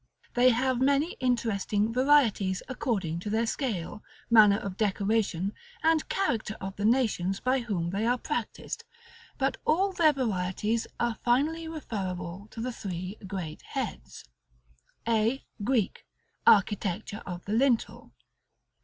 They 0.33 0.49
have 0.49 0.81
many 0.81 1.11
interesting 1.19 1.93
varieties, 1.93 2.63
according 2.67 3.19
to 3.19 3.29
their 3.29 3.45
scale, 3.45 4.03
manner 4.31 4.57
of 4.57 4.75
decoration, 4.75 5.53
and 5.83 6.09
character 6.09 6.57
of 6.59 6.75
the 6.75 6.85
nations 6.85 7.39
by 7.39 7.59
whom 7.59 7.91
they 7.91 8.07
are 8.07 8.17
practised, 8.17 8.83
but 9.37 9.57
all 9.63 9.93
their 9.93 10.11
varieties 10.13 10.87
are 10.99 11.19
finally 11.23 11.67
referable 11.67 12.47
to 12.49 12.61
the 12.61 12.73
three 12.73 13.15
great 13.27 13.61
heads: 13.61 14.25
A, 15.07 15.45
Greek: 15.63 16.03
Architecture 16.47 17.21
of 17.27 17.45
the 17.45 17.53
Lintel. 17.53 18.11